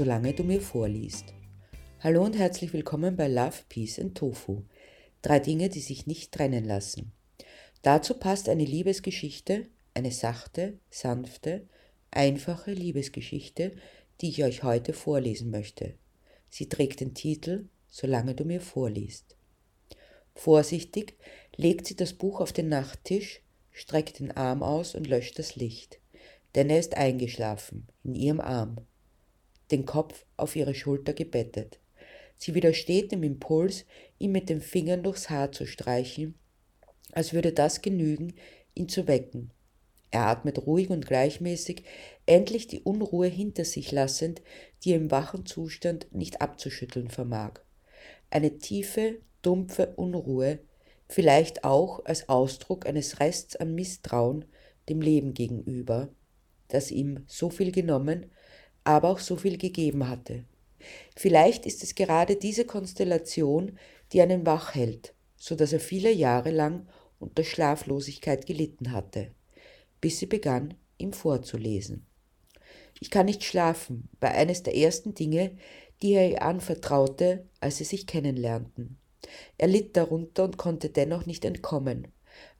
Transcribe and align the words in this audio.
solange 0.00 0.32
du 0.32 0.44
mir 0.44 0.62
vorliest. 0.62 1.34
Hallo 1.98 2.24
und 2.24 2.38
herzlich 2.38 2.72
willkommen 2.72 3.16
bei 3.16 3.28
Love, 3.28 3.58
Peace 3.68 3.98
and 3.98 4.16
Tofu. 4.16 4.62
Drei 5.20 5.40
Dinge, 5.40 5.68
die 5.68 5.80
sich 5.80 6.06
nicht 6.06 6.32
trennen 6.32 6.64
lassen. 6.64 7.12
Dazu 7.82 8.14
passt 8.14 8.48
eine 8.48 8.64
Liebesgeschichte, 8.64 9.66
eine 9.92 10.10
sachte, 10.10 10.78
sanfte, 10.88 11.68
einfache 12.10 12.72
Liebesgeschichte, 12.72 13.72
die 14.22 14.30
ich 14.30 14.42
euch 14.42 14.62
heute 14.62 14.94
vorlesen 14.94 15.50
möchte. 15.50 15.92
Sie 16.48 16.70
trägt 16.70 17.00
den 17.00 17.12
Titel 17.12 17.68
Solange 17.86 18.34
du 18.34 18.46
mir 18.46 18.62
vorliest. 18.62 19.36
Vorsichtig 20.34 21.18
legt 21.56 21.86
sie 21.86 21.96
das 21.96 22.14
Buch 22.14 22.40
auf 22.40 22.54
den 22.54 22.70
Nachttisch, 22.70 23.42
streckt 23.70 24.20
den 24.20 24.30
Arm 24.30 24.62
aus 24.62 24.94
und 24.94 25.06
löscht 25.06 25.38
das 25.38 25.56
Licht, 25.56 26.00
denn 26.54 26.70
er 26.70 26.80
ist 26.80 26.96
eingeschlafen 26.96 27.86
in 28.02 28.14
ihrem 28.14 28.40
Arm 28.40 28.78
den 29.70 29.86
Kopf 29.86 30.24
auf 30.36 30.56
ihre 30.56 30.74
Schulter 30.74 31.12
gebettet. 31.12 31.78
Sie 32.36 32.54
widersteht 32.54 33.12
dem 33.12 33.22
Impuls, 33.22 33.84
ihm 34.18 34.32
mit 34.32 34.48
den 34.48 34.60
Fingern 34.60 35.02
durchs 35.02 35.28
Haar 35.30 35.52
zu 35.52 35.66
streichen, 35.66 36.34
als 37.12 37.32
würde 37.32 37.52
das 37.52 37.82
genügen, 37.82 38.34
ihn 38.74 38.88
zu 38.88 39.06
wecken. 39.06 39.52
Er 40.10 40.26
atmet 40.26 40.66
ruhig 40.66 40.90
und 40.90 41.06
gleichmäßig, 41.06 41.84
endlich 42.26 42.66
die 42.66 42.80
Unruhe 42.80 43.28
hinter 43.28 43.64
sich 43.64 43.92
lassend, 43.92 44.42
die 44.82 44.92
er 44.92 44.96
im 44.96 45.10
wachen 45.10 45.46
Zustand 45.46 46.08
nicht 46.12 46.40
abzuschütteln 46.40 47.10
vermag. 47.10 47.60
Eine 48.30 48.58
tiefe, 48.58 49.20
dumpfe 49.42 49.92
Unruhe, 49.96 50.58
vielleicht 51.08 51.64
auch 51.64 52.04
als 52.04 52.28
Ausdruck 52.28 52.86
eines 52.86 53.20
Rests 53.20 53.56
an 53.56 53.74
Misstrauen 53.74 54.44
dem 54.88 55.00
Leben 55.00 55.34
gegenüber, 55.34 56.08
das 56.68 56.90
ihm 56.90 57.24
so 57.26 57.50
viel 57.50 57.70
genommen, 57.70 58.30
aber 58.84 59.08
auch 59.10 59.18
so 59.18 59.36
viel 59.36 59.58
gegeben 59.58 60.08
hatte. 60.08 60.44
Vielleicht 61.16 61.66
ist 61.66 61.82
es 61.82 61.94
gerade 61.94 62.36
diese 62.36 62.64
Konstellation, 62.64 63.78
die 64.12 64.22
einen 64.22 64.46
wach 64.46 64.74
hält, 64.74 65.14
so 65.36 65.54
dass 65.54 65.72
er 65.72 65.80
viele 65.80 66.10
Jahre 66.10 66.50
lang 66.50 66.86
unter 67.18 67.44
Schlaflosigkeit 67.44 68.46
gelitten 68.46 68.92
hatte, 68.92 69.30
bis 70.00 70.18
sie 70.18 70.26
begann, 70.26 70.74
ihm 70.98 71.12
vorzulesen. 71.12 72.06
Ich 72.98 73.10
kann 73.10 73.26
nicht 73.26 73.44
schlafen, 73.44 74.08
war 74.20 74.30
eines 74.30 74.62
der 74.62 74.76
ersten 74.76 75.14
Dinge, 75.14 75.56
die 76.02 76.12
er 76.12 76.30
ihr 76.30 76.42
anvertraute, 76.42 77.46
als 77.60 77.78
sie 77.78 77.84
sich 77.84 78.06
kennenlernten. 78.06 78.98
Er 79.58 79.68
litt 79.68 79.96
darunter 79.96 80.44
und 80.44 80.56
konnte 80.56 80.88
dennoch 80.88 81.26
nicht 81.26 81.44
entkommen, 81.44 82.08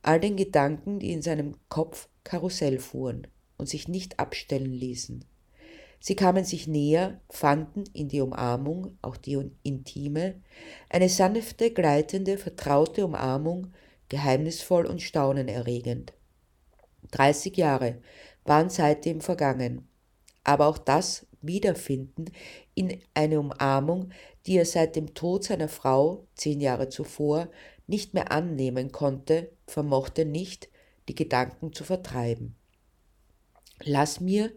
all 0.03 0.21
den 0.21 0.37
Gedanken, 0.37 0.99
die 0.99 1.13
in 1.13 1.23
seinem 1.23 1.57
Kopf 1.69 2.09
Karussell 2.25 2.79
fuhren 2.79 3.27
und 3.57 3.69
sich 3.69 3.89
nicht 3.89 4.19
abstellen 4.19 4.73
ließen. 4.73 5.25
Sie 6.03 6.17
kamen 6.17 6.45
sich 6.45 6.67
näher, 6.67 7.21
fanden 7.29 7.85
in 7.93 8.09
die 8.09 8.23
Umarmung, 8.23 8.97
auch 9.03 9.19
die 9.19 9.39
intime, 9.63 10.41
eine 10.89 11.11
sanfte, 11.11 11.71
gleitende, 11.71 12.39
vertraute 12.39 13.05
Umarmung, 13.05 13.73
geheimnisvoll 14.09 14.87
und 14.87 15.03
staunenerregend. 15.03 16.15
Dreißig 17.11 17.57
Jahre 17.57 17.99
waren 18.45 18.71
seitdem 18.71 19.21
vergangen, 19.21 19.87
aber 20.43 20.69
auch 20.69 20.79
das 20.79 21.27
Wiederfinden 21.43 22.27
in 22.75 22.99
eine 23.13 23.39
Umarmung, 23.39 24.11
die 24.47 24.57
er 24.57 24.65
seit 24.65 24.97
dem 24.97 25.15
Tod 25.15 25.45
seiner 25.45 25.69
Frau 25.69 26.27
zehn 26.35 26.61
Jahre 26.61 26.89
zuvor 26.89 27.49
nicht 27.87 28.15
mehr 28.15 28.33
annehmen 28.33 28.91
konnte, 28.91 29.51
vermochte 29.67 30.25
nicht, 30.25 30.71
die 31.09 31.15
Gedanken 31.15 31.73
zu 31.73 31.85
vertreiben. 31.85 32.57
Lass 33.83 34.21
mir 34.21 34.53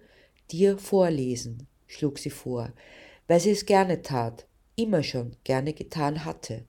dir 0.51 0.77
vorlesen, 0.77 1.67
schlug 1.87 2.19
sie 2.19 2.29
vor, 2.29 2.73
weil 3.27 3.39
sie 3.39 3.51
es 3.51 3.65
gerne 3.65 4.01
tat, 4.01 4.47
immer 4.75 5.03
schon 5.03 5.35
gerne 5.43 5.73
getan 5.73 6.25
hatte. 6.25 6.65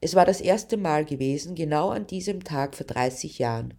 Es 0.00 0.14
war 0.14 0.24
das 0.24 0.40
erste 0.40 0.76
Mal 0.76 1.04
gewesen, 1.04 1.54
genau 1.54 1.90
an 1.90 2.06
diesem 2.06 2.44
Tag 2.44 2.74
vor 2.74 2.86
30 2.86 3.38
Jahren. 3.38 3.74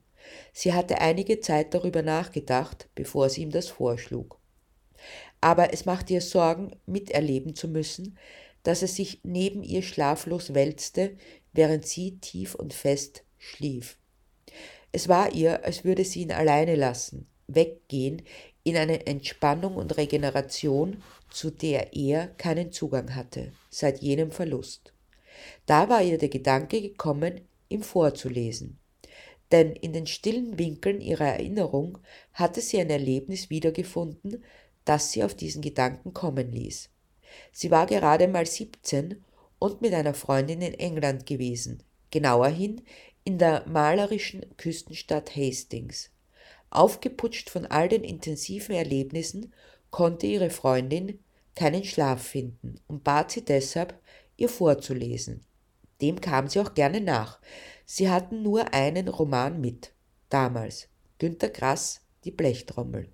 Sie 0.53 0.73
hatte 0.73 0.99
einige 0.99 1.39
Zeit 1.39 1.73
darüber 1.73 2.01
nachgedacht, 2.01 2.89
bevor 2.95 3.29
sie 3.29 3.41
ihm 3.41 3.51
das 3.51 3.67
vorschlug. 3.67 4.39
Aber 5.41 5.73
es 5.73 5.85
machte 5.85 6.13
ihr 6.13 6.21
Sorgen, 6.21 6.75
miterleben 6.85 7.55
zu 7.55 7.67
müssen, 7.67 8.17
dass 8.63 8.81
er 8.81 8.89
sich 8.89 9.21
neben 9.23 9.63
ihr 9.63 9.81
schlaflos 9.81 10.53
wälzte, 10.53 11.15
während 11.53 11.85
sie 11.85 12.19
tief 12.19 12.55
und 12.55 12.73
fest 12.73 13.23
schlief. 13.37 13.97
Es 14.91 15.07
war 15.07 15.33
ihr, 15.33 15.63
als 15.63 15.83
würde 15.83 16.03
sie 16.03 16.21
ihn 16.21 16.31
alleine 16.31 16.75
lassen, 16.75 17.27
weggehen 17.47 18.23
in 18.63 18.77
eine 18.77 19.05
Entspannung 19.07 19.75
und 19.75 19.97
Regeneration, 19.97 21.01
zu 21.29 21.49
der 21.49 21.95
er 21.95 22.27
keinen 22.27 22.71
Zugang 22.71 23.15
hatte, 23.15 23.51
seit 23.69 24.01
jenem 24.01 24.31
Verlust. 24.31 24.93
Da 25.65 25.89
war 25.89 26.01
ihr 26.01 26.17
der 26.17 26.29
Gedanke 26.29 26.81
gekommen, 26.81 27.41
ihm 27.69 27.83
vorzulesen. 27.83 28.79
Denn 29.51 29.71
in 29.71 29.93
den 29.93 30.05
stillen 30.05 30.59
Winkeln 30.59 31.01
ihrer 31.01 31.25
Erinnerung 31.25 31.97
hatte 32.33 32.61
sie 32.61 32.79
ein 32.79 32.89
Erlebnis 32.89 33.49
wiedergefunden, 33.49 34.43
das 34.85 35.11
sie 35.11 35.23
auf 35.23 35.33
diesen 35.33 35.61
Gedanken 35.61 36.13
kommen 36.13 36.51
ließ. 36.51 36.89
Sie 37.51 37.71
war 37.71 37.85
gerade 37.85 38.27
mal 38.27 38.45
17 38.45 39.23
und 39.59 39.81
mit 39.81 39.93
einer 39.93 40.13
Freundin 40.13 40.61
in 40.61 40.73
England 40.73 41.25
gewesen, 41.25 41.83
genauerhin 42.11 42.81
in 43.23 43.37
der 43.37 43.67
malerischen 43.67 44.45
Küstenstadt 44.57 45.35
Hastings. 45.35 46.11
Aufgeputscht 46.69 47.49
von 47.49 47.65
all 47.65 47.89
den 47.89 48.03
intensiven 48.03 48.75
Erlebnissen 48.75 49.53
konnte 49.91 50.27
ihre 50.27 50.49
Freundin 50.49 51.19
keinen 51.55 51.83
Schlaf 51.83 52.21
finden 52.21 52.79
und 52.87 53.03
bat 53.03 53.31
sie 53.31 53.43
deshalb, 53.43 53.99
ihr 54.37 54.49
vorzulesen. 54.49 55.45
Dem 56.01 56.21
kam 56.21 56.47
sie 56.47 56.59
auch 56.59 56.73
gerne 56.73 57.01
nach. 57.01 57.39
Sie 57.85 58.09
hatten 58.09 58.43
nur 58.43 58.73
einen 58.73 59.07
Roman 59.07 59.59
mit, 59.59 59.91
damals, 60.29 60.87
Günter 61.17 61.49
Grass, 61.49 62.01
die 62.23 62.31
Blechtrommel. 62.31 63.09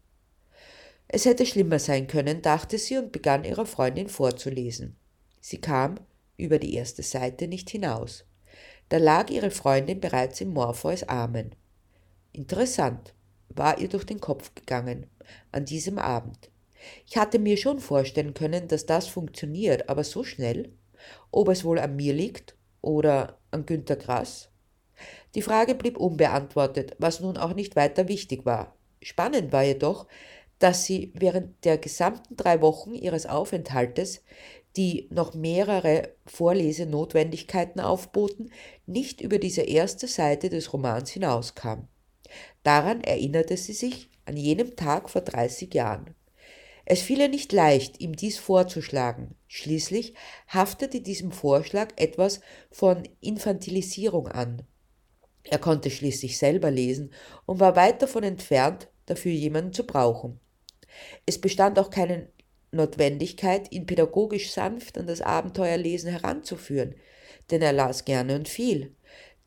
Es 1.07 1.25
hätte 1.25 1.45
schlimmer 1.45 1.79
sein 1.79 2.07
können, 2.07 2.41
dachte 2.41 2.77
sie 2.77 2.97
und 2.97 3.11
begann 3.11 3.43
ihrer 3.43 3.66
Freundin 3.66 4.09
vorzulesen. 4.09 4.95
Sie 5.39 5.59
kam 5.59 5.95
über 6.37 6.59
die 6.59 6.75
erste 6.75 7.03
Seite 7.03 7.47
nicht 7.47 7.69
hinaus. 7.69 8.25
Da 8.89 8.97
lag 8.97 9.29
ihre 9.29 9.49
Freundin 9.49 9.99
bereits 9.99 10.41
in 10.41 10.49
Morpheus 10.49 11.03
Armen. 11.03 11.55
Interessant, 12.31 13.14
war 13.50 13.79
ihr 13.79 13.89
durch 13.89 14.06
den 14.06 14.19
Kopf 14.19 14.53
gegangen 14.56 15.07
an 15.51 15.66
diesem 15.66 15.97
Abend. 15.97 16.50
Ich 17.07 17.17
hatte 17.17 17.39
mir 17.39 17.57
schon 17.57 17.79
vorstellen 17.79 18.33
können, 18.33 18.67
dass 18.67 18.85
das 18.85 19.07
funktioniert, 19.07 19.89
aber 19.89 20.03
so 20.03 20.23
schnell? 20.23 20.72
Ob 21.31 21.50
es 21.50 21.63
wohl 21.63 21.79
an 21.79 21.95
mir 21.95 22.13
liegt 22.13 22.55
oder 22.81 23.39
an 23.51 23.66
Günter 23.66 23.95
Grass? 23.95 24.50
Die 25.34 25.41
Frage 25.41 25.75
blieb 25.75 25.97
unbeantwortet, 25.97 26.95
was 27.00 27.19
nun 27.19 27.38
auch 27.38 27.53
nicht 27.53 27.75
weiter 27.75 28.07
wichtig 28.07 28.45
war. 28.45 28.75
Spannend 29.01 29.51
war 29.51 29.63
jedoch, 29.63 30.07
dass 30.59 30.85
sie 30.85 31.11
während 31.16 31.66
der 31.66 31.78
gesamten 31.78 32.38
drei 32.38 32.61
Wochen 32.61 32.94
ihres 32.94 33.25
Aufenthaltes, 33.25 34.23
die 34.78 35.07
noch 35.11 35.34
mehrere 35.34 36.09
Vorlesenotwendigkeiten 36.25 37.81
aufboten, 37.81 38.51
nicht 38.85 39.22
über 39.22 39.38
diese 39.38 39.61
erste 39.61 40.07
Seite 40.07 40.50
des 40.50 40.72
Romans 40.73 41.09
hinauskam. 41.11 41.88
Daran 42.65 43.01
erinnerte 43.01 43.57
sie 43.57 43.73
sich 43.73 44.09
an 44.25 44.35
jenem 44.35 44.75
Tag 44.75 45.11
vor 45.11 45.21
30 45.21 45.71
Jahren. 45.75 46.15
Es 46.83 46.99
fiel 46.99 47.19
ihr 47.19 47.29
nicht 47.29 47.51
leicht, 47.51 48.01
ihm 48.01 48.15
dies 48.15 48.39
vorzuschlagen. 48.39 49.35
Schließlich 49.47 50.15
haftete 50.47 50.99
diesem 51.01 51.31
Vorschlag 51.31 51.89
etwas 51.95 52.41
von 52.71 53.07
Infantilisierung 53.21 54.27
an. 54.27 54.63
Er 55.43 55.59
konnte 55.59 55.91
schließlich 55.91 56.39
selber 56.39 56.72
lesen 56.72 57.13
und 57.45 57.59
war 57.59 57.75
weit 57.75 58.01
davon 58.01 58.23
entfernt, 58.23 58.87
dafür 59.05 59.31
jemanden 59.31 59.73
zu 59.73 59.85
brauchen. 59.85 60.40
Es 61.28 61.40
bestand 61.40 61.78
auch 61.78 61.91
keine 61.91 62.29
Notwendigkeit, 62.72 63.72
ihn 63.72 63.85
pädagogisch 63.85 64.51
sanft 64.51 64.97
an 64.97 65.05
das 65.05 65.22
Abenteuerlesen 65.22 66.09
heranzuführen, 66.09 66.95
denn 67.51 67.61
er 67.61 67.73
las 67.73 68.05
gerne 68.05 68.34
und 68.34 68.49
viel. 68.49 68.95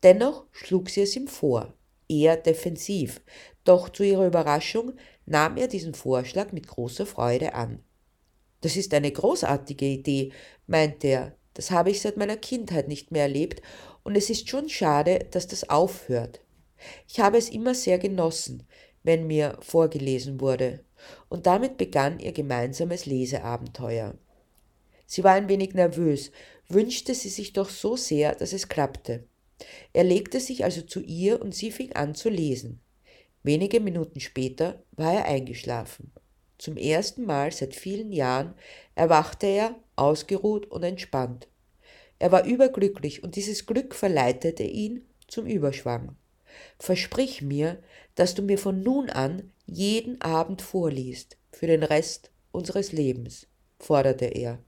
Dennoch 0.03 0.45
schlug 0.53 0.89
sie 0.89 1.01
es 1.01 1.17
ihm 1.17 1.27
vor 1.27 1.73
eher 2.09 2.35
defensiv, 2.35 3.21
doch 3.63 3.89
zu 3.89 4.03
ihrer 4.03 4.27
Überraschung 4.27 4.93
nahm 5.25 5.57
er 5.57 5.67
diesen 5.67 5.93
Vorschlag 5.93 6.51
mit 6.51 6.67
großer 6.67 7.05
Freude 7.05 7.53
an. 7.53 7.83
Das 8.61 8.75
ist 8.75 8.93
eine 8.93 9.11
großartige 9.11 9.85
Idee, 9.85 10.31
meinte 10.67 11.07
er, 11.07 11.35
das 11.53 11.71
habe 11.71 11.91
ich 11.91 12.01
seit 12.01 12.17
meiner 12.17 12.37
Kindheit 12.37 12.87
nicht 12.87 13.11
mehr 13.11 13.23
erlebt, 13.23 13.61
und 14.03 14.15
es 14.15 14.29
ist 14.29 14.49
schon 14.49 14.69
schade, 14.69 15.27
dass 15.31 15.47
das 15.47 15.69
aufhört. 15.69 16.41
Ich 17.07 17.19
habe 17.19 17.37
es 17.37 17.49
immer 17.49 17.75
sehr 17.75 17.99
genossen, 17.99 18.63
wenn 19.03 19.27
mir 19.27 19.57
vorgelesen 19.61 20.41
wurde, 20.41 20.83
und 21.29 21.45
damit 21.45 21.77
begann 21.77 22.19
ihr 22.19 22.31
gemeinsames 22.31 23.05
Leseabenteuer. 23.05 24.15
Sie 25.05 25.23
war 25.23 25.33
ein 25.33 25.49
wenig 25.49 25.73
nervös, 25.73 26.31
wünschte 26.67 27.13
sie 27.15 27.29
sich 27.29 27.53
doch 27.53 27.69
so 27.69 27.95
sehr, 27.95 28.35
dass 28.35 28.53
es 28.53 28.67
klappte. 28.67 29.28
Er 29.93 30.03
legte 30.03 30.39
sich 30.39 30.63
also 30.63 30.81
zu 30.81 31.01
ihr 31.01 31.41
und 31.41 31.53
sie 31.53 31.71
fing 31.71 31.93
an 31.93 32.15
zu 32.15 32.29
lesen. 32.29 32.81
Wenige 33.43 33.79
Minuten 33.79 34.19
später 34.19 34.83
war 34.91 35.13
er 35.13 35.25
eingeschlafen. 35.25 36.11
zum 36.57 36.75
ersten 36.75 37.25
Mal 37.25 37.53
seit 37.53 37.73
vielen 37.73 38.11
Jahren, 38.11 38.53
erwachte 38.93 39.47
er 39.47 39.75
ausgeruht 39.95 40.65
und 40.65 40.83
entspannt. 40.83 41.47
Er 42.19 42.33
war 42.33 42.43
überglücklich 42.45 43.23
und 43.23 43.37
dieses 43.37 43.65
Glück 43.65 43.95
verleitete 43.95 44.63
ihn 44.63 45.07
zum 45.27 45.45
Überschwang. 45.45 46.17
Versprich 46.77 47.41
mir, 47.41 47.81
dass 48.15 48.35
du 48.35 48.41
mir 48.41 48.57
von 48.57 48.83
nun 48.83 49.09
an 49.09 49.51
jeden 49.65 50.19
Abend 50.19 50.61
vorliest, 50.61 51.37
für 51.51 51.67
den 51.67 51.83
Rest 51.83 52.31
unseres 52.51 52.91
Lebens, 52.91 53.47
forderte 53.79 54.25
er. 54.25 54.59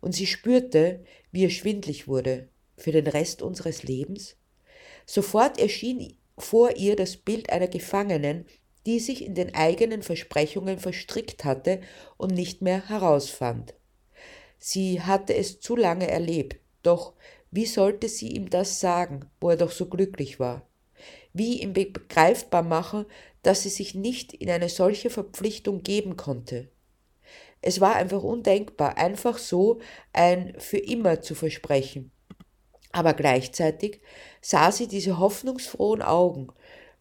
Und 0.00 0.14
sie 0.14 0.26
spürte, 0.26 1.02
wie 1.30 1.42
ihr 1.42 1.50
schwindlig 1.50 2.08
wurde, 2.08 2.48
für 2.76 2.92
den 2.92 3.06
Rest 3.06 3.42
unseres 3.42 3.82
Lebens? 3.82 4.36
Sofort 5.06 5.58
erschien 5.58 6.16
vor 6.38 6.76
ihr 6.76 6.96
das 6.96 7.16
Bild 7.16 7.50
einer 7.50 7.68
Gefangenen, 7.68 8.46
die 8.86 8.98
sich 8.98 9.24
in 9.24 9.34
den 9.34 9.54
eigenen 9.54 10.02
Versprechungen 10.02 10.78
verstrickt 10.78 11.44
hatte 11.44 11.80
und 12.16 12.32
nicht 12.32 12.62
mehr 12.62 12.88
herausfand. 12.88 13.74
Sie 14.58 15.00
hatte 15.00 15.34
es 15.34 15.60
zu 15.60 15.76
lange 15.76 16.08
erlebt, 16.08 16.60
doch 16.82 17.14
wie 17.50 17.66
sollte 17.66 18.08
sie 18.08 18.28
ihm 18.28 18.50
das 18.50 18.80
sagen, 18.80 19.30
wo 19.40 19.50
er 19.50 19.56
doch 19.56 19.72
so 19.72 19.86
glücklich 19.86 20.40
war? 20.40 20.66
Wie 21.32 21.60
ihm 21.62 21.72
begreifbar 21.72 22.62
machen, 22.62 23.06
dass 23.42 23.62
sie 23.62 23.68
sich 23.68 23.94
nicht 23.94 24.32
in 24.32 24.50
eine 24.50 24.68
solche 24.68 25.10
Verpflichtung 25.10 25.82
geben 25.82 26.16
konnte? 26.16 26.68
Es 27.60 27.80
war 27.80 27.96
einfach 27.96 28.22
undenkbar, 28.22 28.98
einfach 28.98 29.38
so 29.38 29.80
ein 30.12 30.54
für 30.58 30.78
immer 30.78 31.20
zu 31.22 31.34
versprechen. 31.34 32.10
Aber 32.92 33.14
gleichzeitig 33.14 34.00
sah 34.40 34.70
sie 34.70 34.86
diese 34.86 35.18
hoffnungsfrohen 35.18 36.02
Augen, 36.02 36.48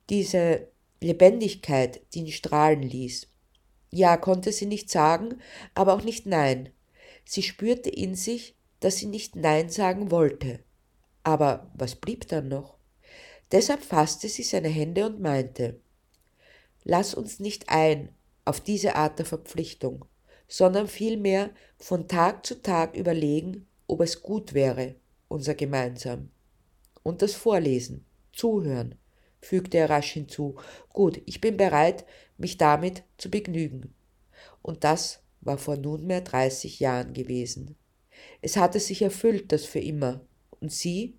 diese 0.10 0.68
Lebendigkeit, 1.02 2.02
die 2.14 2.20
ihn 2.20 2.32
strahlen 2.32 2.82
ließ. 2.82 3.28
Ja, 3.92 4.18
konnte 4.18 4.52
sie 4.52 4.66
nicht 4.66 4.90
sagen, 4.90 5.42
aber 5.76 5.94
auch 5.94 6.04
nicht 6.04 6.26
Nein. 6.26 6.70
Sie 7.26 7.44
spürte 7.44 7.90
in 7.90 8.16
sich, 8.16 8.56
dass 8.80 8.98
sie 8.98 9.08
nicht 9.08 9.36
Nein 9.36 9.70
sagen 9.70 10.12
wollte. 10.12 10.60
Aber 11.24 11.72
was 11.76 11.96
blieb 11.96 12.28
dann 12.30 12.48
noch? 12.48 12.78
Deshalb 13.52 13.84
fasste 13.84 14.30
sie 14.30 14.44
seine 14.44 14.70
Hände 14.70 15.06
und 15.06 15.20
meinte, 15.20 15.82
Lass 16.84 17.14
uns 17.14 17.40
nicht 17.40 17.70
ein 17.70 18.10
auf 18.44 18.60
diese 18.60 18.96
Art 18.96 19.20
der 19.20 19.26
Verpflichtung, 19.26 20.06
sondern 20.48 20.88
vielmehr 20.88 21.52
von 21.78 22.08
Tag 22.08 22.46
zu 22.46 22.62
Tag 22.62 22.96
überlegen, 22.96 23.68
ob 23.88 24.02
es 24.02 24.24
gut 24.24 24.54
wäre, 24.54 24.96
unser 25.32 25.56
gemeinsam. 25.56 26.30
Und 27.04 27.22
das 27.22 27.34
Vorlesen, 27.34 28.06
Zuhören, 28.34 28.96
fügte 29.42 29.78
er 29.78 29.90
rasch 29.90 30.12
hinzu. 30.12 30.56
Gut, 30.94 31.22
ich 31.26 31.42
bin 31.42 31.58
bereit, 31.58 32.06
mich 32.38 32.58
damit 32.58 33.04
zu 33.18 33.32
begnügen. 33.32 33.94
Und 34.62 34.84
das 34.84 35.22
war 35.42 35.58
vor 35.58 35.78
nunmehr 35.78 36.22
dreißig 36.22 36.80
Jahren 36.80 37.14
gewesen. 37.14 37.76
Es 38.42 38.58
hatte 38.58 38.80
sich 38.80 39.02
erfüllt, 39.02 39.52
das 39.52 39.66
für 39.66 39.80
immer, 39.80 40.22
und 40.60 40.72
sie 40.72 41.18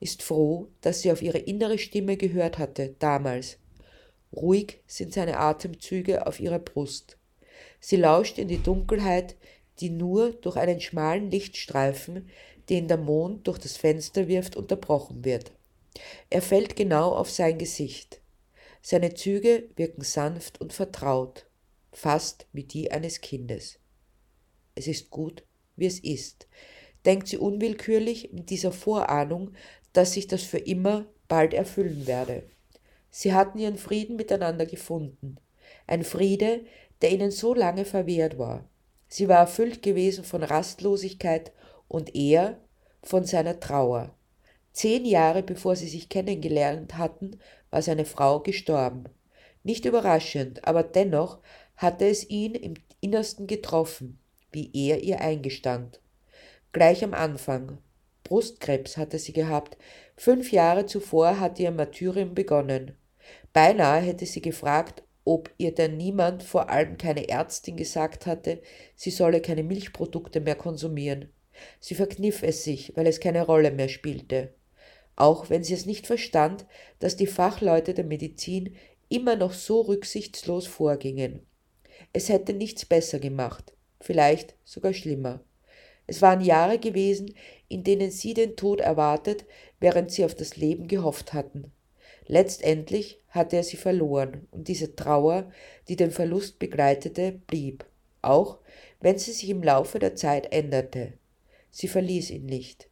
ist 0.00 0.22
froh, 0.22 0.68
dass 0.80 1.02
sie 1.02 1.12
auf 1.12 1.20
ihre 1.20 1.38
innere 1.38 1.76
Stimme 1.76 2.16
gehört 2.16 2.56
hatte, 2.56 2.94
damals. 2.98 3.58
Ruhig 4.32 4.80
sind 4.86 5.12
seine 5.12 5.38
Atemzüge 5.38 6.26
auf 6.26 6.40
ihrer 6.40 6.58
Brust. 6.58 7.18
Sie 7.80 7.96
lauscht 7.96 8.38
in 8.38 8.48
die 8.48 8.62
Dunkelheit, 8.62 9.36
die 9.80 9.90
nur 9.90 10.32
durch 10.32 10.56
einen 10.56 10.80
schmalen 10.80 11.30
Lichtstreifen, 11.30 12.28
den 12.68 12.88
der 12.88 12.96
Mond 12.96 13.46
durch 13.46 13.58
das 13.58 13.76
Fenster 13.76 14.28
wirft, 14.28 14.56
unterbrochen 14.56 15.24
wird. 15.24 15.52
Er 16.30 16.42
fällt 16.42 16.76
genau 16.76 17.12
auf 17.12 17.30
sein 17.30 17.58
Gesicht. 17.58 18.20
Seine 18.82 19.14
Züge 19.14 19.68
wirken 19.76 20.02
sanft 20.02 20.60
und 20.60 20.72
vertraut, 20.72 21.46
fast 21.92 22.46
wie 22.52 22.64
die 22.64 22.92
eines 22.92 23.20
Kindes. 23.20 23.78
Es 24.74 24.86
ist 24.86 25.10
gut, 25.10 25.44
wie 25.76 25.86
es 25.86 25.98
ist, 26.00 26.46
denkt 27.04 27.28
sie 27.28 27.38
unwillkürlich 27.38 28.32
mit 28.32 28.50
dieser 28.50 28.72
Vorahnung, 28.72 29.52
dass 29.92 30.12
sich 30.12 30.26
das 30.26 30.42
für 30.42 30.58
immer 30.58 31.06
bald 31.26 31.54
erfüllen 31.54 32.06
werde. 32.06 32.44
Sie 33.10 33.32
hatten 33.32 33.58
ihren 33.58 33.78
Frieden 33.78 34.16
miteinander 34.16 34.66
gefunden, 34.66 35.36
ein 35.86 36.04
Friede, 36.04 36.64
der 37.00 37.12
ihnen 37.12 37.30
so 37.30 37.54
lange 37.54 37.84
verwehrt 37.84 38.38
war. 38.38 38.68
Sie 39.08 39.28
war 39.28 39.38
erfüllt 39.38 39.82
gewesen 39.82 40.24
von 40.24 40.42
Rastlosigkeit 40.42 41.52
und 41.88 42.14
er 42.14 42.58
von 43.02 43.24
seiner 43.24 43.58
Trauer. 43.58 44.14
Zehn 44.72 45.04
Jahre 45.04 45.42
bevor 45.42 45.74
sie 45.74 45.88
sich 45.88 46.08
kennengelernt 46.08 46.98
hatten, 46.98 47.40
war 47.70 47.82
seine 47.82 48.04
Frau 48.04 48.40
gestorben. 48.40 49.04
Nicht 49.64 49.84
überraschend, 49.86 50.66
aber 50.66 50.82
dennoch 50.82 51.40
hatte 51.76 52.06
es 52.06 52.28
ihn 52.28 52.54
im 52.54 52.74
Innersten 53.00 53.46
getroffen, 53.46 54.20
wie 54.52 54.70
er 54.72 55.02
ihr 55.02 55.20
eingestand. 55.20 56.00
Gleich 56.72 57.02
am 57.02 57.14
Anfang. 57.14 57.78
Brustkrebs 58.24 58.96
hatte 58.96 59.18
sie 59.18 59.32
gehabt. 59.32 59.78
Fünf 60.16 60.52
Jahre 60.52 60.86
zuvor 60.86 61.40
hatte 61.40 61.62
ihr 61.62 61.70
Martyrium 61.70 62.34
begonnen. 62.34 62.96
Beinahe 63.52 64.00
hätte 64.00 64.26
sie 64.26 64.42
gefragt, 64.42 65.02
ob 65.28 65.50
ihr 65.58 65.74
denn 65.74 65.98
niemand, 65.98 66.42
vor 66.42 66.70
allem 66.70 66.96
keine 66.96 67.28
Ärztin, 67.28 67.76
gesagt 67.76 68.24
hatte, 68.24 68.62
sie 68.96 69.10
solle 69.10 69.42
keine 69.42 69.62
Milchprodukte 69.62 70.40
mehr 70.40 70.54
konsumieren. 70.54 71.30
Sie 71.80 71.94
verkniff 71.94 72.42
es 72.42 72.64
sich, 72.64 72.96
weil 72.96 73.06
es 73.06 73.20
keine 73.20 73.44
Rolle 73.44 73.70
mehr 73.70 73.90
spielte. 73.90 74.54
Auch 75.16 75.50
wenn 75.50 75.62
sie 75.62 75.74
es 75.74 75.84
nicht 75.84 76.06
verstand, 76.06 76.64
dass 76.98 77.16
die 77.16 77.26
Fachleute 77.26 77.92
der 77.92 78.06
Medizin 78.06 78.74
immer 79.10 79.36
noch 79.36 79.52
so 79.52 79.82
rücksichtslos 79.82 80.66
vorgingen. 80.66 81.46
Es 82.14 82.30
hätte 82.30 82.54
nichts 82.54 82.86
besser 82.86 83.18
gemacht, 83.18 83.74
vielleicht 84.00 84.56
sogar 84.64 84.94
schlimmer. 84.94 85.44
Es 86.06 86.22
waren 86.22 86.40
Jahre 86.40 86.78
gewesen, 86.78 87.34
in 87.68 87.84
denen 87.84 88.10
sie 88.10 88.32
den 88.32 88.56
Tod 88.56 88.80
erwartet, 88.80 89.44
während 89.78 90.10
sie 90.10 90.24
auf 90.24 90.34
das 90.34 90.56
Leben 90.56 90.88
gehofft 90.88 91.34
hatten. 91.34 91.70
Letztendlich 92.28 93.22
hatte 93.28 93.56
er 93.56 93.64
sie 93.64 93.78
verloren, 93.78 94.46
und 94.50 94.68
diese 94.68 94.94
Trauer, 94.94 95.50
die 95.88 95.96
den 95.96 96.10
Verlust 96.10 96.58
begleitete, 96.58 97.32
blieb, 97.46 97.86
auch 98.20 98.58
wenn 99.00 99.18
sie 99.18 99.32
sich 99.32 99.48
im 99.48 99.62
Laufe 99.62 99.98
der 99.98 100.14
Zeit 100.14 100.52
änderte. 100.52 101.14
Sie 101.70 101.88
verließ 101.88 102.30
ihn 102.30 102.44
nicht. 102.44 102.90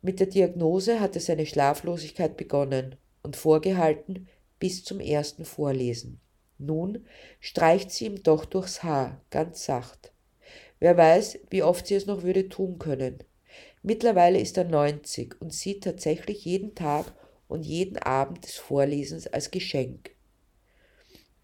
Mit 0.00 0.20
der 0.20 0.28
Diagnose 0.28 1.00
hatte 1.00 1.18
seine 1.18 1.44
Schlaflosigkeit 1.44 2.36
begonnen 2.36 2.94
und 3.24 3.34
vorgehalten 3.34 4.28
bis 4.60 4.84
zum 4.84 5.00
ersten 5.00 5.44
Vorlesen. 5.44 6.20
Nun 6.58 7.04
streicht 7.40 7.90
sie 7.90 8.06
ihm 8.06 8.22
doch 8.22 8.44
durchs 8.44 8.84
Haar, 8.84 9.20
ganz 9.30 9.64
sacht. 9.64 10.12
Wer 10.78 10.96
weiß, 10.96 11.40
wie 11.50 11.64
oft 11.64 11.88
sie 11.88 11.96
es 11.96 12.06
noch 12.06 12.22
würde 12.22 12.48
tun 12.48 12.78
können. 12.78 13.18
Mittlerweile 13.82 14.38
ist 14.38 14.56
er 14.56 14.64
neunzig 14.64 15.40
und 15.40 15.52
sieht 15.52 15.82
tatsächlich 15.82 16.44
jeden 16.44 16.76
Tag 16.76 17.12
und 17.48 17.64
jeden 17.64 17.98
Abend 17.98 18.44
des 18.44 18.56
Vorlesens 18.56 19.26
als 19.26 19.50
Geschenk. 19.50 20.10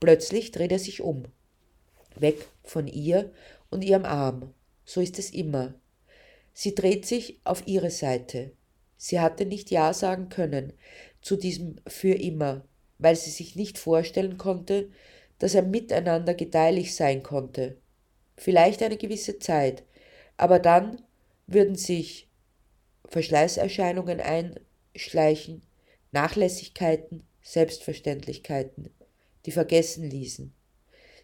Plötzlich 0.00 0.50
dreht 0.50 0.72
er 0.72 0.78
sich 0.78 1.00
um, 1.00 1.24
weg 2.14 2.46
von 2.62 2.86
ihr 2.86 3.32
und 3.70 3.82
ihrem 3.82 4.04
Arm. 4.04 4.52
So 4.84 5.00
ist 5.00 5.18
es 5.18 5.30
immer. 5.30 5.74
Sie 6.52 6.74
dreht 6.74 7.06
sich 7.06 7.40
auf 7.44 7.66
ihre 7.66 7.90
Seite. 7.90 8.52
Sie 8.96 9.18
hatte 9.18 9.44
nicht 9.46 9.70
Ja 9.70 9.92
sagen 9.92 10.28
können 10.28 10.72
zu 11.20 11.36
diesem 11.36 11.76
für 11.86 12.14
immer, 12.14 12.64
weil 12.98 13.16
sie 13.16 13.30
sich 13.30 13.56
nicht 13.56 13.78
vorstellen 13.78 14.38
konnte, 14.38 14.90
dass 15.38 15.56
ein 15.56 15.70
Miteinander 15.70 16.34
gedeihlich 16.34 16.94
sein 16.94 17.22
konnte. 17.22 17.76
Vielleicht 18.36 18.82
eine 18.82 18.96
gewisse 18.96 19.38
Zeit, 19.38 19.84
aber 20.36 20.58
dann 20.58 21.02
würden 21.46 21.76
sich 21.76 22.28
Verschleißerscheinungen 23.08 24.20
einschleichen, 24.20 25.62
Nachlässigkeiten, 26.14 27.26
Selbstverständlichkeiten, 27.42 28.88
die 29.44 29.50
vergessen 29.50 30.08
ließen. 30.08 30.54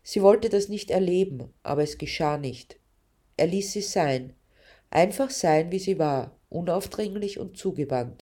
Sie 0.02 0.20
wollte 0.20 0.48
das 0.48 0.68
nicht 0.68 0.90
erleben, 0.90 1.54
aber 1.62 1.82
es 1.82 1.96
geschah 1.96 2.36
nicht. 2.36 2.78
Er 3.36 3.46
ließ 3.46 3.72
sie 3.72 3.82
sein, 3.82 4.34
einfach 4.90 5.30
sein, 5.30 5.70
wie 5.70 5.78
sie 5.78 5.98
war, 5.98 6.36
unaufdringlich 6.48 7.38
und 7.38 7.56
zugewandt. 7.56 8.20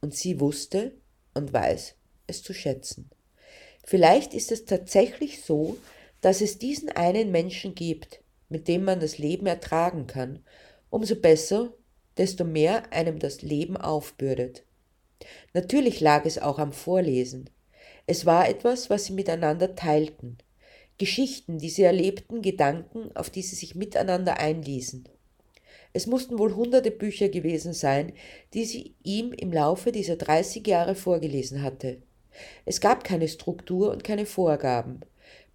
Und 0.00 0.14
sie 0.14 0.40
wusste 0.40 0.96
und 1.34 1.52
weiß 1.52 1.96
es 2.26 2.42
zu 2.42 2.54
schätzen. 2.54 3.10
Vielleicht 3.84 4.32
ist 4.32 4.50
es 4.50 4.64
tatsächlich 4.64 5.42
so, 5.42 5.76
dass 6.22 6.40
es 6.40 6.58
diesen 6.58 6.88
einen 6.88 7.30
Menschen 7.30 7.74
gibt, 7.74 8.22
mit 8.48 8.68
dem 8.68 8.84
man 8.84 9.00
das 9.00 9.18
Leben 9.18 9.46
ertragen 9.46 10.06
kann, 10.06 10.42
umso 10.88 11.16
besser, 11.16 11.74
desto 12.16 12.44
mehr 12.44 12.90
einem 12.92 13.18
das 13.18 13.42
Leben 13.42 13.76
aufbürdet. 13.76 14.64
Natürlich 15.52 16.00
lag 16.00 16.24
es 16.24 16.38
auch 16.38 16.58
am 16.58 16.72
Vorlesen. 16.72 17.50
Es 18.06 18.26
war 18.26 18.48
etwas, 18.48 18.90
was 18.90 19.06
sie 19.06 19.12
miteinander 19.12 19.74
teilten, 19.74 20.38
Geschichten, 20.98 21.58
die 21.58 21.70
sie 21.70 21.82
erlebten, 21.82 22.42
Gedanken, 22.42 23.10
auf 23.16 23.30
die 23.30 23.42
sie 23.42 23.56
sich 23.56 23.74
miteinander 23.74 24.38
einließen. 24.38 25.08
Es 25.92 26.06
mussten 26.06 26.38
wohl 26.38 26.54
hunderte 26.54 26.90
Bücher 26.90 27.28
gewesen 27.28 27.72
sein, 27.72 28.12
die 28.52 28.64
sie 28.64 28.94
ihm 29.02 29.32
im 29.32 29.52
Laufe 29.52 29.92
dieser 29.92 30.16
dreißig 30.16 30.66
Jahre 30.66 30.94
vorgelesen 30.94 31.62
hatte. 31.62 32.02
Es 32.64 32.80
gab 32.80 33.04
keine 33.04 33.28
Struktur 33.28 33.92
und 33.92 34.04
keine 34.04 34.26
Vorgaben. 34.26 35.00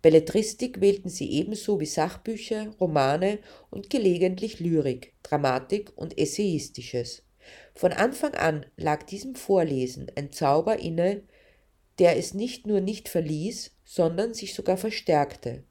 Belletristik 0.02 0.80
wählten 0.80 1.10
sie 1.10 1.30
ebenso 1.32 1.80
wie 1.82 1.86
Sachbücher, 1.86 2.74
Romane 2.80 3.40
und 3.70 3.90
gelegentlich 3.90 4.62
Lyrik, 4.62 5.14
Dramatik 5.24 5.92
und 5.98 6.18
Essayistisches. 6.18 7.24
Von 7.80 7.94
Anfang 7.94 8.34
an 8.34 8.66
lag 8.76 9.04
diesem 9.04 9.36
Vorlesen 9.36 10.12
ein 10.18 10.34
Zauber 10.34 10.80
inne, 10.80 11.22
der 11.98 12.18
es 12.18 12.34
nicht 12.34 12.68
nur 12.68 12.82
nicht 12.82 13.08
verließ, 13.08 13.72
sondern 13.86 14.34
sich 14.34 14.54
sogar 14.54 14.76
verstärkte, 14.76 15.64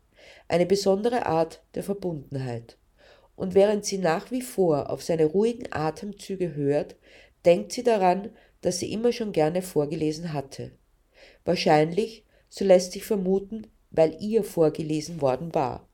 eine 0.48 0.64
besondere 0.64 1.26
Art 1.26 1.62
der 1.74 1.82
Verbundenheit. 1.82 2.78
Und 3.36 3.54
während 3.54 3.84
sie 3.84 3.98
nach 3.98 4.30
wie 4.30 4.40
vor 4.40 4.88
auf 4.88 5.02
seine 5.02 5.26
ruhigen 5.26 5.70
Atemzüge 5.70 6.54
hört, 6.54 6.96
denkt 7.44 7.72
sie 7.72 7.82
daran, 7.82 8.30
dass 8.62 8.78
sie 8.78 8.90
immer 8.90 9.12
schon 9.12 9.32
gerne 9.32 9.60
vorgelesen 9.60 10.32
hatte. 10.32 10.70
Wahrscheinlich, 11.44 12.24
so 12.48 12.64
lässt 12.64 12.92
sich 12.92 13.04
vermuten, 13.04 13.66
weil 13.90 14.16
ihr 14.22 14.44
vorgelesen 14.44 15.20
worden 15.20 15.54
war. 15.54 15.86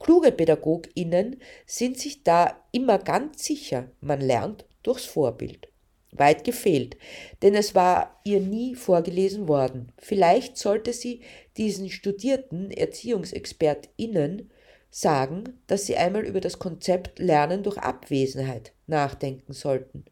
Kluge 0.00 0.32
PädagogInnen 0.32 1.40
sind 1.66 2.00
sich 2.00 2.24
da 2.24 2.60
immer 2.72 2.98
ganz 2.98 3.44
sicher, 3.44 3.92
man 4.00 4.20
lernt 4.20 4.66
durchs 4.86 5.04
Vorbild. 5.04 5.68
Weit 6.12 6.44
gefehlt, 6.44 6.96
denn 7.42 7.54
es 7.54 7.74
war 7.74 8.20
ihr 8.24 8.40
nie 8.40 8.74
vorgelesen 8.74 9.48
worden. 9.48 9.92
Vielleicht 9.98 10.56
sollte 10.56 10.92
sie 10.92 11.20
diesen 11.56 11.90
studierten 11.90 12.70
ErziehungsexpertInnen 12.70 14.50
sagen, 14.88 15.60
dass 15.66 15.86
sie 15.86 15.96
einmal 15.96 16.24
über 16.24 16.40
das 16.40 16.58
Konzept 16.58 17.18
Lernen 17.18 17.62
durch 17.62 17.76
Abwesenheit 17.76 18.72
nachdenken 18.86 19.52
sollten. 19.52 20.04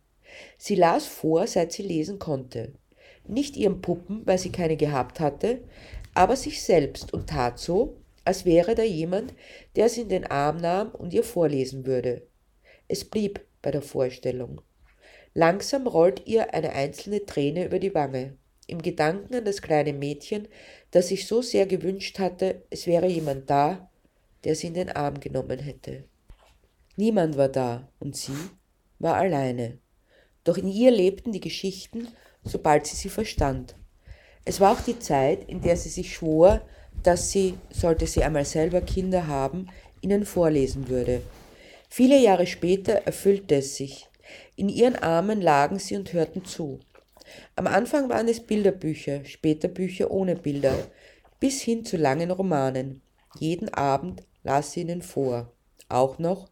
Sie 0.58 0.74
las 0.74 1.06
vor, 1.06 1.46
seit 1.46 1.72
sie 1.72 1.82
lesen 1.84 2.18
konnte. 2.18 2.74
Nicht 3.26 3.56
ihren 3.56 3.80
Puppen, 3.80 4.26
weil 4.26 4.38
sie 4.38 4.52
keine 4.52 4.76
gehabt 4.76 5.20
hatte, 5.20 5.62
aber 6.12 6.36
sich 6.36 6.62
selbst 6.62 7.14
und 7.14 7.30
tat 7.30 7.58
so, 7.58 7.96
als 8.24 8.44
wäre 8.44 8.74
da 8.74 8.82
jemand, 8.82 9.34
der 9.76 9.88
sie 9.88 10.02
in 10.02 10.08
den 10.08 10.26
Arm 10.26 10.58
nahm 10.58 10.90
und 10.90 11.12
ihr 11.12 11.24
vorlesen 11.24 11.86
würde. 11.86 12.26
Es 12.88 13.04
blieb 13.04 13.40
bei 13.64 13.70
der 13.70 13.82
Vorstellung. 13.82 14.60
Langsam 15.32 15.88
rollt 15.88 16.26
ihr 16.26 16.54
eine 16.54 16.72
einzelne 16.72 17.24
Träne 17.24 17.64
über 17.64 17.80
die 17.80 17.94
Wange, 17.94 18.36
im 18.66 18.80
Gedanken 18.80 19.34
an 19.34 19.44
das 19.44 19.62
kleine 19.62 19.92
Mädchen, 19.92 20.46
das 20.90 21.08
sich 21.08 21.26
so 21.26 21.42
sehr 21.42 21.66
gewünscht 21.66 22.18
hatte, 22.18 22.62
es 22.70 22.86
wäre 22.86 23.08
jemand 23.08 23.50
da, 23.50 23.90
der 24.44 24.54
sie 24.54 24.68
in 24.68 24.74
den 24.74 24.90
Arm 24.90 25.18
genommen 25.18 25.58
hätte. 25.58 26.04
Niemand 26.96 27.36
war 27.36 27.48
da 27.48 27.88
und 27.98 28.14
sie 28.16 28.36
war 28.98 29.16
alleine. 29.16 29.78
Doch 30.44 30.56
in 30.56 30.68
ihr 30.68 30.90
lebten 30.90 31.32
die 31.32 31.40
Geschichten, 31.40 32.08
sobald 32.44 32.86
sie 32.86 32.96
sie 32.96 33.08
verstand. 33.08 33.74
Es 34.44 34.60
war 34.60 34.72
auch 34.72 34.82
die 34.82 34.98
Zeit, 34.98 35.48
in 35.48 35.62
der 35.62 35.76
sie 35.76 35.88
sich 35.88 36.14
schwor, 36.14 36.60
dass 37.02 37.30
sie, 37.30 37.54
sollte 37.70 38.06
sie 38.06 38.22
einmal 38.22 38.44
selber 38.44 38.82
Kinder 38.82 39.26
haben, 39.26 39.68
ihnen 40.00 40.24
vorlesen 40.24 40.88
würde. 40.88 41.22
Viele 41.96 42.18
Jahre 42.18 42.48
später 42.48 43.02
erfüllte 43.06 43.54
es 43.54 43.76
sich. 43.76 44.08
In 44.56 44.68
ihren 44.68 44.96
Armen 44.96 45.40
lagen 45.40 45.78
sie 45.78 45.94
und 45.94 46.12
hörten 46.12 46.44
zu. 46.44 46.80
Am 47.54 47.68
Anfang 47.68 48.08
waren 48.08 48.26
es 48.26 48.40
Bilderbücher, 48.40 49.24
später 49.24 49.68
Bücher 49.68 50.10
ohne 50.10 50.34
Bilder, 50.34 50.74
bis 51.38 51.62
hin 51.62 51.84
zu 51.84 51.96
langen 51.96 52.32
Romanen. 52.32 53.00
Jeden 53.38 53.68
Abend 53.68 54.24
las 54.42 54.72
sie 54.72 54.80
ihnen 54.80 55.02
vor. 55.02 55.52
Auch 55.88 56.18
noch, 56.18 56.50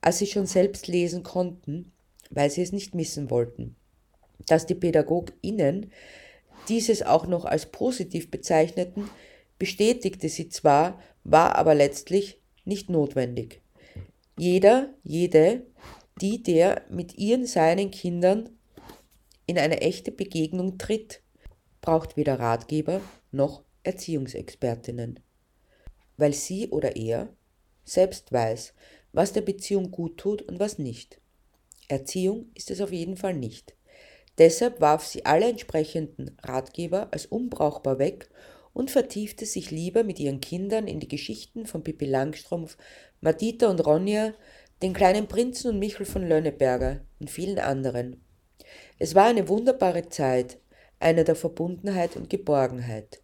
als 0.00 0.18
sie 0.18 0.26
schon 0.26 0.46
selbst 0.46 0.88
lesen 0.88 1.22
konnten, 1.22 1.92
weil 2.30 2.50
sie 2.50 2.62
es 2.62 2.72
nicht 2.72 2.92
missen 2.92 3.30
wollten. 3.30 3.76
Dass 4.48 4.66
die 4.66 4.74
PädagogInnen 4.74 5.92
dieses 6.68 7.04
auch 7.04 7.28
noch 7.28 7.44
als 7.44 7.66
positiv 7.66 8.28
bezeichneten, 8.28 9.08
bestätigte 9.56 10.28
sie 10.28 10.48
zwar, 10.48 11.00
war 11.22 11.54
aber 11.54 11.76
letztlich 11.76 12.40
nicht 12.64 12.90
notwendig. 12.90 13.59
Jeder, 14.40 14.88
jede, 15.02 15.66
die 16.22 16.42
der 16.42 16.86
mit 16.88 17.18
ihren 17.18 17.44
seinen 17.44 17.90
Kindern 17.90 18.48
in 19.44 19.58
eine 19.58 19.82
echte 19.82 20.12
Begegnung 20.12 20.78
tritt, 20.78 21.20
braucht 21.82 22.16
weder 22.16 22.40
Ratgeber 22.40 23.02
noch 23.32 23.64
Erziehungsexpertinnen, 23.82 25.20
weil 26.16 26.32
sie 26.32 26.70
oder 26.70 26.96
er 26.96 27.28
selbst 27.84 28.32
weiß, 28.32 28.72
was 29.12 29.34
der 29.34 29.42
Beziehung 29.42 29.90
gut 29.90 30.16
tut 30.16 30.40
und 30.40 30.58
was 30.58 30.78
nicht. 30.78 31.20
Erziehung 31.88 32.50
ist 32.54 32.70
es 32.70 32.80
auf 32.80 32.92
jeden 32.92 33.18
Fall 33.18 33.34
nicht. 33.34 33.76
Deshalb 34.38 34.80
warf 34.80 35.04
sie 35.04 35.26
alle 35.26 35.50
entsprechenden 35.50 36.34
Ratgeber 36.42 37.08
als 37.10 37.26
unbrauchbar 37.26 37.98
weg 37.98 38.30
und 38.72 38.90
vertiefte 38.90 39.46
sich 39.46 39.70
lieber 39.70 40.04
mit 40.04 40.20
ihren 40.20 40.40
Kindern 40.40 40.86
in 40.86 41.00
die 41.00 41.08
Geschichten 41.08 41.66
von 41.66 41.82
Pippi 41.82 42.06
Langstrumpf, 42.06 42.76
Madita 43.20 43.68
und 43.68 43.84
Ronja, 43.84 44.32
den 44.82 44.92
kleinen 44.92 45.26
Prinzen 45.26 45.72
und 45.72 45.78
Michel 45.78 46.06
von 46.06 46.26
Lönneberger 46.26 47.00
und 47.18 47.30
vielen 47.30 47.58
anderen. 47.58 48.24
Es 48.98 49.14
war 49.14 49.26
eine 49.26 49.48
wunderbare 49.48 50.08
Zeit, 50.08 50.58
eine 50.98 51.24
der 51.24 51.36
Verbundenheit 51.36 52.16
und 52.16 52.30
Geborgenheit. 52.30 53.22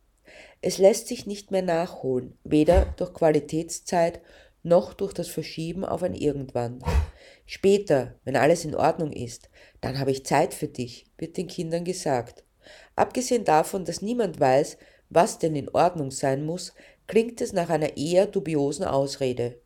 Es 0.61 0.79
lässt 0.79 1.09
sich 1.09 1.27
nicht 1.27 1.51
mehr 1.51 1.63
nachholen, 1.63 2.37
weder 2.45 2.95
durch 2.97 3.15
Qualitätszeit 3.15 4.21
noch 4.63 4.95
durch 4.95 5.13
das 5.13 5.29
Verschieben 5.29 5.85
auf 5.85 6.03
ein 6.03 6.15
Irgendwann. 6.15 6.83
Später, 7.45 8.17
wenn 8.25 8.37
alles 8.37 8.65
in 8.65 8.75
Ordnung 8.75 9.13
ist, 9.13 9.49
dann 9.81 9.99
habe 9.99 10.11
ich 10.11 10.27
Zeit 10.27 10.53
für 10.53 10.67
dich, 10.67 11.07
wird 11.19 11.37
den 11.37 11.47
Kindern 11.47 11.85
gesagt. 11.85 12.45
Abgesehen 12.97 13.45
davon, 13.45 13.85
dass 13.85 14.03
niemand 14.03 14.41
weiß, 14.41 14.77
was 15.11 15.39
denn 15.39 15.57
in 15.57 15.69
Ordnung 15.69 16.11
sein 16.11 16.45
muss, 16.45 16.75
klingt 17.07 17.41
es 17.41 17.53
nach 17.53 17.71
einer 17.71 17.97
eher 17.97 18.27
dubiosen 18.27 18.85
Ausrede. 18.85 19.61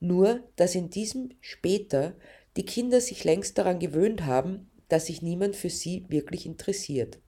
Nur, 0.00 0.40
dass 0.56 0.74
in 0.74 0.90
diesem 0.90 1.30
später 1.40 2.14
die 2.56 2.66
Kinder 2.66 3.00
sich 3.00 3.24
längst 3.24 3.56
daran 3.58 3.78
gewöhnt 3.78 4.26
haben, 4.26 4.70
dass 4.88 5.06
sich 5.06 5.22
niemand 5.22 5.56
für 5.56 5.70
sie 5.70 6.04
wirklich 6.08 6.44
interessiert. 6.44 7.18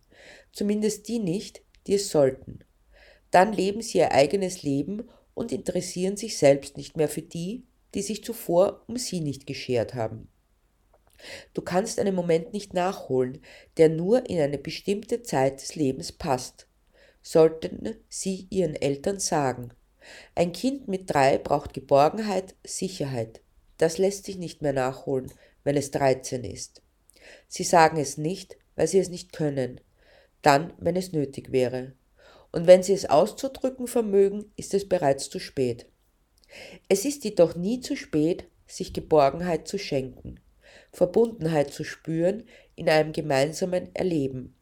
Zumindest 0.52 1.09
die 1.09 1.18
nicht, 1.18 1.62
die 1.87 1.94
es 1.94 2.11
sollten. 2.11 2.61
Dann 3.30 3.52
leben 3.52 3.80
sie 3.80 3.99
ihr 3.99 4.12
eigenes 4.12 4.62
Leben 4.62 5.09
und 5.35 5.50
interessieren 5.50 6.16
sich 6.16 6.38
selbst 6.38 6.76
nicht 6.76 6.97
mehr 6.97 7.09
für 7.09 7.23
die, 7.23 7.64
die 7.94 8.02
sich 8.02 8.23
zuvor 8.23 8.83
um 8.87 8.97
sie 8.97 9.21
nicht 9.21 9.47
geschert 9.47 9.94
haben. 9.94 10.28
Du 11.54 11.62
kannst 11.62 11.99
einen 11.99 12.14
Moment 12.14 12.52
nicht 12.52 12.75
nachholen, 12.75 13.40
der 13.76 13.88
nur 13.88 14.28
in 14.28 14.40
eine 14.40 14.59
bestimmte 14.59 15.23
Zeit 15.23 15.62
des 15.62 15.75
Lebens 15.75 16.12
passt, 16.12 16.66
sollten 17.25 17.97
sie 18.09 18.47
ihren 18.50 18.76
Eltern 18.76 19.19
sagen. 19.19 19.71
Ein 20.35 20.52
Kind 20.52 20.87
mit 20.87 21.11
drei 21.11 21.38
braucht 21.38 21.73
Geborgenheit, 21.73 22.54
Sicherheit. 22.64 23.40
Das 23.78 23.99
lässt 23.99 24.26
sich 24.26 24.37
nicht 24.37 24.62
mehr 24.62 24.75
nachholen, 24.75 25.33
wenn 25.64 25.76
es 25.76 25.90
13 25.90 26.45
ist. 26.45 26.83
Sie 27.49 27.64
sagen 27.64 27.97
es 27.97 28.19
nicht, 28.19 28.59
weil 28.76 28.87
sie 28.87 28.99
es 28.99 29.09
nicht 29.09 29.33
können, 29.33 29.81
dann, 30.43 30.75
wenn 30.78 30.95
es 30.95 31.12
nötig 31.12 31.50
wäre. 31.50 31.95
Und 32.52 32.66
wenn 32.66 32.83
sie 32.83 32.93
es 32.93 33.07
auszudrücken 33.07 33.87
vermögen, 33.88 34.52
ist 34.57 34.75
es 34.75 34.88
bereits 34.88 35.31
zu 35.31 35.40
spät. 35.40 35.87
Es 36.88 37.04
ist 37.04 37.25
jedoch 37.25 37.57
nie 37.57 37.81
zu 37.81 37.97
spät, 37.97 38.47
sich 38.66 38.93
Geborgenheit 38.93 39.66
zu 39.66 39.78
schenken, 39.78 40.40
Verbundenheit 40.93 41.73
zu 41.73 41.85
spüren 41.85 42.45
in 42.76 42.88
einem 42.88 43.12
gemeinsamen 43.12 43.95
Erleben. 43.95 44.54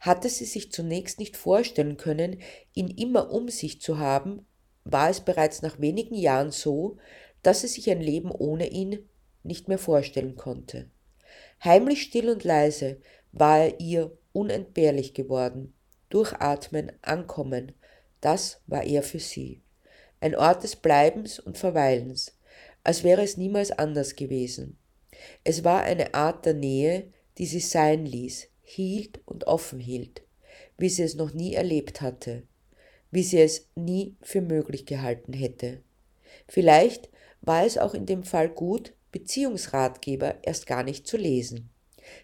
Hatte 0.00 0.28
sie 0.28 0.44
sich 0.44 0.72
zunächst 0.72 1.18
nicht 1.18 1.36
vorstellen 1.36 1.96
können, 1.96 2.40
ihn 2.74 2.88
immer 2.88 3.30
um 3.32 3.48
sich 3.48 3.80
zu 3.80 3.98
haben, 3.98 4.46
war 4.84 5.10
es 5.10 5.20
bereits 5.20 5.62
nach 5.62 5.80
wenigen 5.80 6.14
Jahren 6.14 6.50
so, 6.50 6.98
dass 7.42 7.62
sie 7.62 7.68
sich 7.68 7.90
ein 7.90 8.00
Leben 8.00 8.30
ohne 8.30 8.68
ihn 8.68 9.08
nicht 9.42 9.68
mehr 9.68 9.78
vorstellen 9.78 10.36
konnte. 10.36 10.90
Heimlich 11.62 12.02
still 12.02 12.30
und 12.30 12.44
leise 12.44 13.00
war 13.32 13.58
er 13.60 13.80
ihr 13.80 14.16
unentbehrlich 14.32 15.14
geworden. 15.14 15.74
Durchatmen, 16.10 16.92
ankommen, 17.02 17.72
das 18.20 18.60
war 18.66 18.84
er 18.84 19.02
für 19.02 19.18
sie 19.18 19.64
ein 20.24 20.36
Ort 20.36 20.62
des 20.62 20.76
Bleibens 20.76 21.38
und 21.38 21.58
Verweilens, 21.58 22.32
als 22.82 23.04
wäre 23.04 23.22
es 23.22 23.36
niemals 23.36 23.70
anders 23.70 24.16
gewesen. 24.16 24.78
Es 25.44 25.64
war 25.64 25.82
eine 25.82 26.14
Art 26.14 26.46
der 26.46 26.54
Nähe, 26.54 27.12
die 27.36 27.44
sie 27.44 27.60
sein 27.60 28.06
ließ, 28.06 28.48
hielt 28.64 29.20
und 29.26 29.46
offen 29.46 29.78
hielt, 29.78 30.22
wie 30.76 30.88
sie 30.88 31.02
es 31.02 31.14
noch 31.14 31.32
nie 31.32 31.54
erlebt 31.54 32.00
hatte, 32.00 32.42
wie 33.10 33.22
sie 33.22 33.40
es 33.40 33.68
nie 33.76 34.16
für 34.22 34.40
möglich 34.40 34.86
gehalten 34.86 35.32
hätte. 35.32 35.82
Vielleicht 36.48 37.10
war 37.42 37.64
es 37.64 37.78
auch 37.78 37.94
in 37.94 38.06
dem 38.06 38.24
Fall 38.24 38.48
gut, 38.48 38.94
Beziehungsratgeber 39.12 40.36
erst 40.42 40.66
gar 40.66 40.82
nicht 40.82 41.06
zu 41.06 41.16
lesen. 41.16 41.70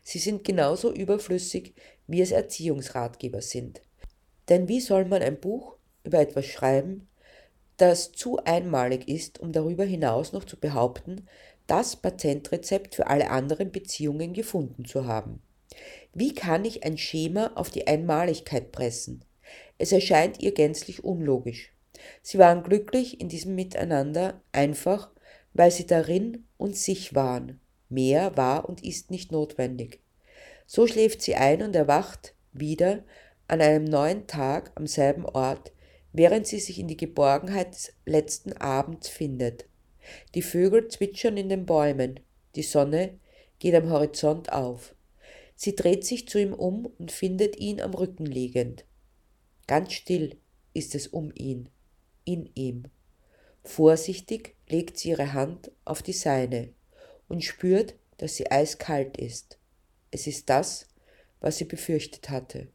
Sie 0.03 0.19
sind 0.19 0.43
genauso 0.45 0.93
überflüssig, 0.93 1.75
wie 2.07 2.21
es 2.21 2.33
Erziehungsratgeber 2.33 3.41
sind. 3.41 3.81
Denn 4.49 4.67
wie 4.67 4.81
soll 4.81 5.05
man 5.05 5.23
ein 5.23 5.39
Buch 5.39 5.77
über 6.03 6.19
etwas 6.19 6.47
schreiben, 6.47 7.09
das 7.77 8.13
zu 8.13 8.39
einmalig 8.45 9.09
ist, 9.09 9.39
um 9.39 9.53
darüber 9.53 9.85
hinaus 9.85 10.33
noch 10.33 10.45
zu 10.45 10.59
behaupten, 10.59 11.27
das 11.67 11.97
Patentrezept 11.97 12.95
für 12.95 13.07
alle 13.07 13.31
anderen 13.31 13.71
Beziehungen 13.71 14.35
gefunden 14.35 14.85
zu 14.85 15.07
haben. 15.07 15.41
Wie 16.13 16.35
kann 16.35 16.65
ich 16.65 16.85
ein 16.85 16.99
Schema 16.99 17.53
auf 17.55 17.71
die 17.71 17.87
Einmaligkeit 17.87 18.73
pressen? 18.73 19.25
Es 19.79 19.93
erscheint 19.93 20.41
ihr 20.43 20.53
gänzlich 20.53 21.05
unlogisch. 21.05 21.73
Sie 22.23 22.39
waren 22.39 22.63
glücklich 22.63 23.21
in 23.21 23.29
diesem 23.29 23.55
Miteinander, 23.55 24.41
einfach 24.53 25.11
weil 25.53 25.71
sie 25.71 25.87
darin 25.87 26.47
und 26.57 26.77
sich 26.77 27.15
waren. 27.15 27.61
Mehr 27.89 28.37
war 28.37 28.69
und 28.69 28.85
ist 28.85 29.11
nicht 29.11 29.33
notwendig. 29.33 30.01
So 30.67 30.87
schläft 30.87 31.23
sie 31.23 31.35
ein 31.35 31.63
und 31.63 31.75
erwacht 31.75 32.35
wieder 32.53 33.03
an 33.49 33.61
einem 33.61 33.85
neuen 33.85 34.27
Tag 34.27 34.71
am 34.77 34.87
selben 34.87 35.25
Ort, 35.25 35.73
während 36.13 36.47
sie 36.47 36.61
sich 36.61 36.79
in 36.79 36.87
die 36.87 36.97
Geborgenheit 36.97 37.75
des 37.75 37.93
letzten 38.07 38.53
Abends 38.53 39.09
findet. 39.09 39.67
Die 40.35 40.43
Vögel 40.43 40.89
zwitschern 40.89 41.37
in 41.37 41.49
den 41.49 41.67
Bäumen, 41.67 42.21
die 42.55 42.63
Sonne 42.63 43.19
geht 43.59 43.75
am 43.75 43.91
Horizont 43.91 44.53
auf. 44.53 44.95
Sie 45.63 45.77
dreht 45.77 46.07
sich 46.07 46.27
zu 46.27 46.41
ihm 46.41 46.55
um 46.55 46.87
und 46.87 47.13
findet 47.13 47.59
ihn 47.59 47.83
am 47.83 47.93
Rücken 47.93 48.25
liegend. 48.25 48.87
Ganz 49.67 49.93
still 49.93 50.39
ist 50.73 50.95
es 50.95 51.07
um 51.07 51.31
ihn, 51.35 51.69
in 52.25 52.49
ihm. 52.55 52.85
Vorsichtig 53.63 54.57
legt 54.71 54.97
sie 54.97 55.11
ihre 55.11 55.35
Hand 55.35 55.71
auf 55.85 56.01
die 56.01 56.15
seine 56.15 56.73
und 57.29 57.45
spürt, 57.45 57.95
dass 58.17 58.37
sie 58.37 58.51
eiskalt 58.51 59.19
ist. 59.19 59.59
Es 60.11 60.27
ist 60.27 60.49
das, 60.49 60.87
was 61.41 61.59
sie 61.59 61.67
befürchtet 61.67 62.31
hatte. 62.31 62.69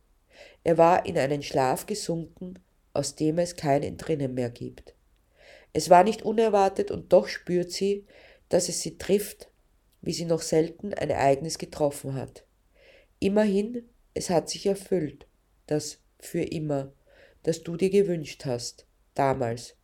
Er 0.64 0.78
war 0.78 1.08
in 1.08 1.18
einen 1.18 1.42
Schlaf 1.42 1.88
gesunken, 1.88 2.60
aus 2.94 3.16
dem 3.16 3.40
es 3.40 3.56
kein 3.56 3.82
Entrinnen 3.82 4.36
mehr 4.36 4.52
gibt. 4.52 4.94
Es 5.74 5.90
war 5.90 6.04
nicht 6.04 6.22
unerwartet 6.22 6.92
und 6.92 7.12
doch 7.12 7.30
spürt 7.30 7.72
sie, 7.72 8.06
dass 8.50 8.70
es 8.70 8.84
sie 8.84 9.00
trifft, 9.00 9.50
wie 10.02 10.14
sie 10.14 10.26
noch 10.26 10.44
selten 10.44 10.94
ein 10.94 11.10
Ereignis 11.10 11.58
getroffen 11.58 12.14
hat. 12.14 12.46
Immerhin, 13.26 13.90
es 14.14 14.30
hat 14.30 14.50
sich 14.52 14.68
erfüllt, 14.68 15.26
das 15.66 15.98
für 16.20 16.44
immer, 16.44 16.94
das 17.42 17.64
du 17.64 17.76
dir 17.76 17.90
gewünscht 17.90 18.46
hast, 18.46 18.86
damals, 19.16 19.76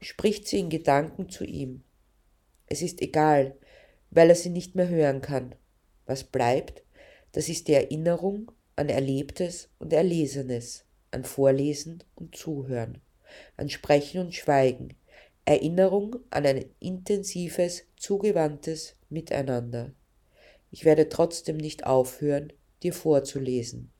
spricht 0.00 0.46
sie 0.46 0.60
in 0.60 0.70
Gedanken 0.70 1.28
zu 1.28 1.42
ihm. 1.42 1.82
Es 2.68 2.82
ist 2.82 3.02
egal, 3.02 3.56
weil 4.10 4.28
er 4.28 4.36
sie 4.36 4.50
nicht 4.50 4.76
mehr 4.76 4.88
hören 4.88 5.22
kann. 5.22 5.56
Was 6.06 6.22
bleibt, 6.22 6.84
das 7.32 7.48
ist 7.48 7.66
die 7.66 7.72
Erinnerung 7.72 8.52
an 8.76 8.88
Erlebtes 8.88 9.70
und 9.80 9.92
Erlesenes, 9.92 10.84
an 11.10 11.24
Vorlesen 11.24 12.04
und 12.14 12.36
Zuhören, 12.36 13.00
an 13.56 13.68
Sprechen 13.70 14.20
und 14.20 14.36
Schweigen, 14.36 14.94
Erinnerung 15.44 16.14
an 16.30 16.46
ein 16.46 16.64
intensives, 16.78 17.86
zugewandtes 17.96 18.94
Miteinander. 19.08 19.92
Ich 20.70 20.84
werde 20.84 21.08
trotzdem 21.08 21.56
nicht 21.56 21.86
aufhören, 21.86 22.52
dir 22.84 22.92
vorzulesen, 22.92 23.90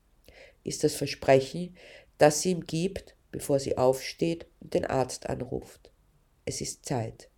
ist 0.63 0.85
das 0.85 0.95
Versprechen, 0.95 1.77
das 2.19 2.43
sie 2.43 2.53
ihm 2.53 2.67
gibt, 2.67 3.17
bevor 3.33 3.59
sie 3.59 3.77
aufsteht 3.77 4.47
und 4.61 4.75
den 4.75 4.85
Arzt 4.85 5.29
anruft. 5.29 5.91
Es 6.45 6.61
ist 6.61 6.85
Zeit. 6.85 7.29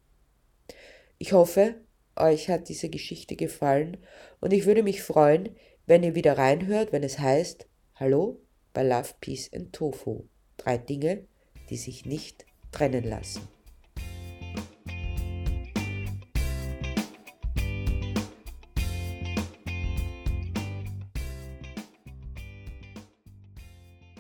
Ich 1.18 1.32
hoffe, 1.32 1.76
euch 2.16 2.50
hat 2.50 2.68
diese 2.68 2.90
Geschichte 2.90 3.36
gefallen 3.36 3.96
und 4.40 4.52
ich 4.52 4.66
würde 4.66 4.82
mich 4.82 5.02
freuen, 5.02 5.56
wenn 5.86 6.02
ihr 6.02 6.14
wieder 6.14 6.36
reinhört, 6.36 6.92
wenn 6.92 7.02
es 7.02 7.18
heißt 7.18 7.66
Hallo 7.94 8.40
bei 8.74 8.82
Love, 8.82 9.14
Peace 9.20 9.50
and 9.54 9.72
Tofu. 9.72 10.24
Drei 10.58 10.76
Dinge, 10.76 11.26
die 11.70 11.76
sich 11.76 12.04
nicht 12.04 12.44
trennen 12.72 13.04
lassen. 13.04 13.55